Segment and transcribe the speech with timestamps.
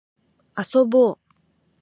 [0.57, 1.19] 遊ぼう